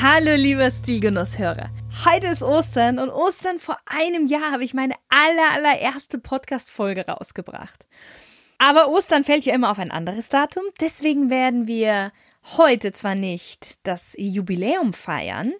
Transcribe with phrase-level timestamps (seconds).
[0.00, 1.70] Hallo lieber Stilgenusshörer.
[2.04, 7.84] Heute ist Ostern und Ostern vor einem Jahr habe ich meine aller, allererste Podcast-Folge rausgebracht.
[8.58, 12.12] Aber Ostern fällt ja immer auf ein anderes Datum, deswegen werden wir
[12.56, 15.52] heute zwar nicht das Jubiläum feiern,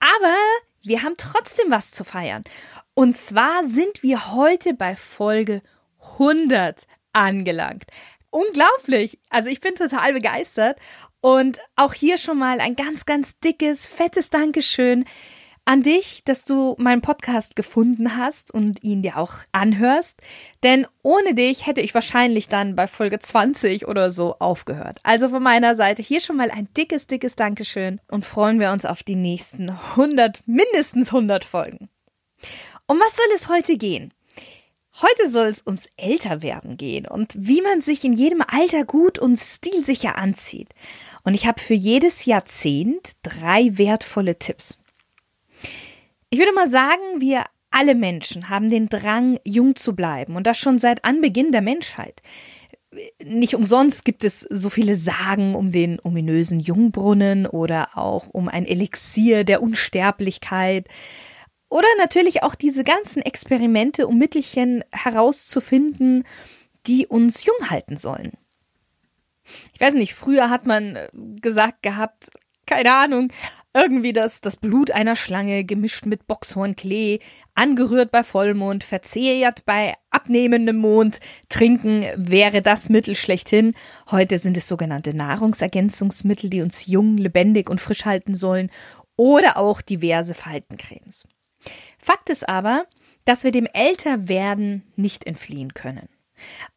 [0.00, 0.36] aber
[0.82, 2.42] wir haben trotzdem was zu feiern.
[2.94, 5.62] Und zwar sind wir heute bei Folge
[6.18, 7.84] 100 angelangt.
[8.30, 9.20] Unglaublich.
[9.30, 10.76] Also ich bin total begeistert
[11.24, 15.06] und auch hier schon mal ein ganz, ganz dickes, fettes Dankeschön
[15.64, 20.20] an dich, dass du meinen Podcast gefunden hast und ihn dir auch anhörst.
[20.62, 24.98] Denn ohne dich hätte ich wahrscheinlich dann bei Folge 20 oder so aufgehört.
[25.02, 28.84] Also von meiner Seite hier schon mal ein dickes, dickes Dankeschön und freuen wir uns
[28.84, 31.88] auf die nächsten 100, mindestens 100 Folgen.
[32.86, 34.12] Um was soll es heute gehen?
[35.02, 39.38] Heute soll es ums Älterwerden gehen und wie man sich in jedem Alter gut und
[39.38, 40.68] stilsicher anzieht.
[41.24, 44.78] Und ich habe für jedes Jahrzehnt drei wertvolle Tipps.
[46.28, 50.58] Ich würde mal sagen, wir alle Menschen haben den Drang, jung zu bleiben und das
[50.58, 52.22] schon seit Anbeginn der Menschheit.
[53.20, 58.66] Nicht umsonst gibt es so viele Sagen um den ominösen Jungbrunnen oder auch um ein
[58.66, 60.86] Elixier der Unsterblichkeit.
[61.68, 66.22] Oder natürlich auch diese ganzen Experimente, um Mittelchen herauszufinden,
[66.86, 68.32] die uns jung halten sollen
[69.72, 72.30] ich weiß nicht, früher hat man äh, gesagt gehabt,
[72.66, 73.30] keine Ahnung,
[73.74, 77.18] irgendwie das, das Blut einer Schlange gemischt mit Boxhornklee,
[77.54, 81.18] angerührt bei Vollmond, verzehrt bei abnehmendem Mond,
[81.48, 83.74] trinken wäre das Mittel schlechthin.
[84.10, 88.70] Heute sind es sogenannte Nahrungsergänzungsmittel, die uns jung, lebendig und frisch halten sollen
[89.16, 91.24] oder auch diverse Faltencremes.
[91.98, 92.86] Fakt ist aber,
[93.24, 96.08] dass wir dem Älterwerden nicht entfliehen können.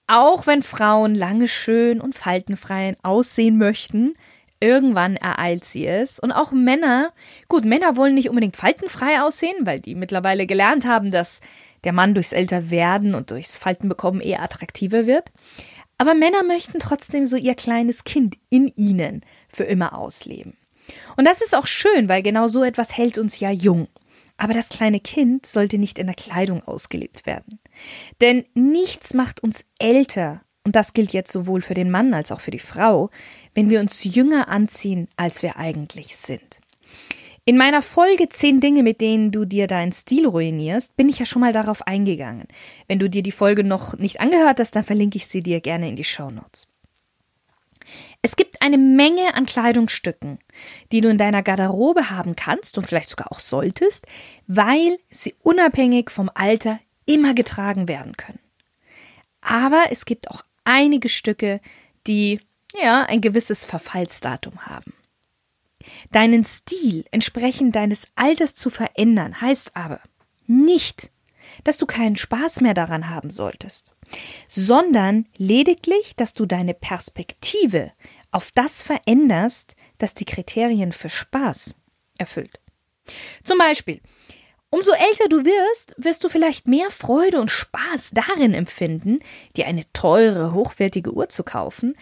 [0.07, 4.15] Auch wenn Frauen lange schön und faltenfrei aussehen möchten,
[4.59, 6.19] irgendwann ereilt sie es.
[6.19, 7.13] Und auch Männer,
[7.49, 11.41] gut, Männer wollen nicht unbedingt faltenfrei aussehen, weil die mittlerweile gelernt haben, dass
[11.83, 15.31] der Mann durchs Älterwerden und durchs Faltenbekommen eher attraktiver wird.
[15.97, 20.55] Aber Männer möchten trotzdem so ihr kleines Kind in ihnen für immer ausleben.
[21.17, 23.87] Und das ist auch schön, weil genau so etwas hält uns ja jung.
[24.37, 27.59] Aber das kleine Kind sollte nicht in der Kleidung ausgelebt werden.
[28.21, 32.41] Denn nichts macht uns älter, und das gilt jetzt sowohl für den Mann als auch
[32.41, 33.09] für die Frau,
[33.53, 36.59] wenn wir uns jünger anziehen, als wir eigentlich sind.
[37.45, 41.25] In meiner Folge 10 Dinge, mit denen du dir deinen Stil ruinierst, bin ich ja
[41.25, 42.49] schon mal darauf eingegangen.
[42.87, 45.87] Wenn du dir die Folge noch nicht angehört hast, dann verlinke ich sie dir gerne
[45.87, 46.67] in die Show Notes.
[48.27, 50.39] Es gibt eine Menge an Kleidungsstücken,
[50.91, 54.05] die du in deiner Garderobe haben kannst und vielleicht sogar auch solltest,
[54.47, 58.41] weil sie unabhängig vom Alter immer getragen werden können.
[59.39, 61.61] Aber es gibt auch einige Stücke,
[62.05, 62.41] die
[62.77, 64.93] ja ein gewisses Verfallsdatum haben.
[66.11, 70.01] Deinen Stil entsprechend deines Alters zu verändern, heißt aber
[70.47, 71.11] nicht,
[71.63, 73.91] dass du keinen Spaß mehr daran haben solltest,
[74.47, 77.93] sondern lediglich, dass du deine Perspektive
[78.31, 81.75] auf das veränderst, das die Kriterien für Spaß
[82.17, 82.59] erfüllt.
[83.43, 84.01] Zum Beispiel,
[84.69, 89.19] Umso älter du wirst, wirst du vielleicht mehr Freude und Spaß darin empfinden,
[89.55, 91.95] dir eine teure, hochwertige Uhr zu kaufen,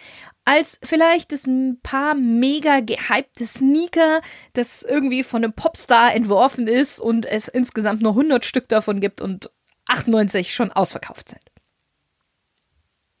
[0.44, 1.44] als vielleicht das
[1.84, 4.20] paar mega gehypte Sneaker,
[4.52, 9.20] das irgendwie von einem Popstar entworfen ist und es insgesamt nur 100 Stück davon gibt
[9.20, 9.50] und
[9.86, 11.42] 98 schon ausverkauft sind.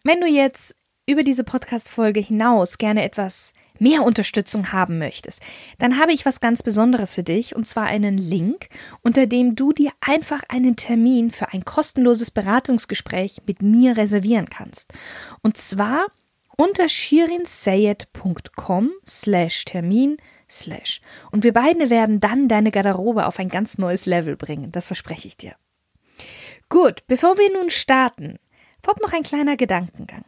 [0.02, 5.42] Wenn du jetzt über diese Podcast-Folge hinaus gerne etwas mehr Unterstützung haben möchtest,
[5.78, 8.68] dann habe ich was ganz Besonderes für dich und zwar einen Link,
[9.02, 14.92] unter dem du dir einfach einen Termin für ein kostenloses Beratungsgespräch mit mir reservieren kannst.
[15.42, 16.06] Und zwar
[16.56, 20.16] unter shirinsayed.com slash Termin
[20.48, 21.00] slash.
[21.30, 24.72] Und wir beide werden dann deine Garderobe auf ein ganz neues Level bringen.
[24.72, 25.54] Das verspreche ich dir.
[26.68, 28.38] Gut, bevor wir nun starten,
[28.82, 30.24] vorab noch ein kleiner Gedankengang.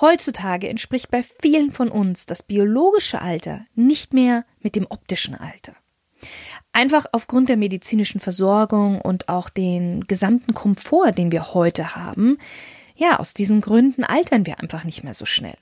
[0.00, 5.74] Heutzutage entspricht bei vielen von uns das biologische Alter nicht mehr mit dem optischen Alter.
[6.72, 12.38] Einfach aufgrund der medizinischen Versorgung und auch den gesamten Komfort, den wir heute haben,
[12.94, 15.56] ja, aus diesen Gründen altern wir einfach nicht mehr so schnell.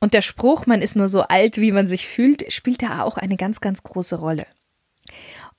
[0.00, 3.16] Und der Spruch, man ist nur so alt, wie man sich fühlt, spielt da auch
[3.16, 4.46] eine ganz, ganz große Rolle.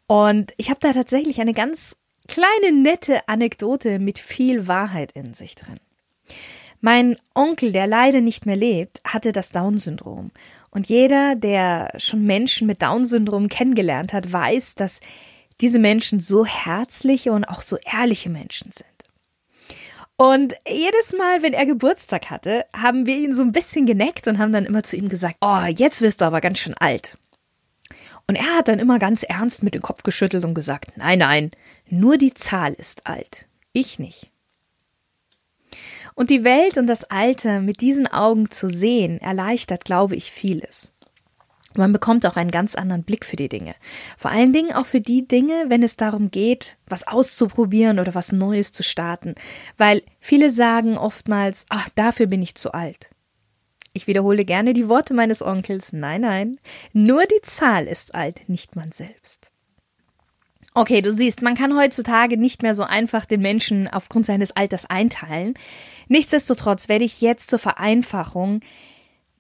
[0.08, 5.56] Und ich habe da tatsächlich eine ganz kleine, nette Anekdote mit viel Wahrheit in sich
[5.56, 5.80] drin.
[6.82, 10.32] Mein Onkel, der leider nicht mehr lebt, hatte das Down-Syndrom.
[10.72, 15.02] Und jeder, der schon Menschen mit Down-Syndrom kennengelernt hat, weiß, dass
[15.62, 18.88] diese Menschen so herzliche und auch so ehrliche Menschen sind.
[20.16, 24.38] Und jedes Mal, wenn er Geburtstag hatte, haben wir ihn so ein bisschen geneckt und
[24.38, 27.18] haben dann immer zu ihm gesagt, oh, jetzt wirst du aber ganz schön alt.
[28.28, 31.52] Und er hat dann immer ganz ernst mit dem Kopf geschüttelt und gesagt, nein, nein,
[31.90, 34.30] nur die Zahl ist alt, ich nicht.
[36.20, 40.92] Und die Welt und das Alter mit diesen Augen zu sehen, erleichtert, glaube ich, vieles.
[41.76, 43.74] Man bekommt auch einen ganz anderen Blick für die Dinge.
[44.18, 48.34] Vor allen Dingen auch für die Dinge, wenn es darum geht, was auszuprobieren oder was
[48.34, 49.36] Neues zu starten.
[49.78, 53.12] Weil viele sagen oftmals, ach, dafür bin ich zu alt.
[53.94, 55.94] Ich wiederhole gerne die Worte meines Onkels.
[55.94, 56.60] Nein, nein,
[56.92, 59.49] nur die Zahl ist alt, nicht man selbst.
[60.76, 64.86] Okay, du siehst, man kann heutzutage nicht mehr so einfach den Menschen aufgrund seines Alters
[64.86, 65.56] einteilen.
[66.08, 68.62] Nichtsdestotrotz werde ich jetzt zur Vereinfachung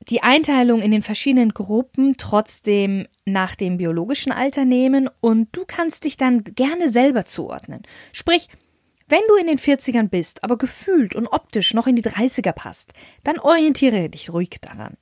[0.08, 6.06] die Einteilung in den verschiedenen Gruppen trotzdem nach dem biologischen Alter nehmen und du kannst
[6.06, 7.84] dich dann gerne selber zuordnen.
[8.12, 8.48] Sprich,
[9.08, 12.94] wenn du in den 40ern bist, aber gefühlt und optisch noch in die 30er passt,
[13.24, 14.98] dann orientiere dich ruhig daran.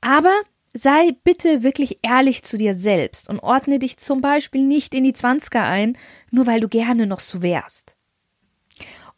[0.00, 0.34] Aber
[0.72, 5.14] sei bitte wirklich ehrlich zu dir selbst und ordne dich zum Beispiel nicht in die
[5.14, 5.96] 20er ein,
[6.30, 7.96] nur weil du gerne noch so wärst.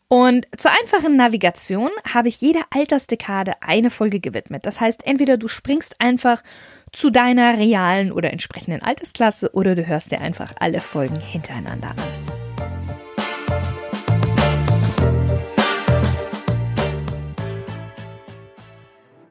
[0.08, 4.66] Und zur einfachen Navigation habe ich jeder Altersdekade eine Folge gewidmet.
[4.66, 6.42] Das heißt, entweder du springst einfach
[6.92, 12.21] zu deiner realen oder entsprechenden Altersklasse oder du hörst dir einfach alle Folgen hintereinander an.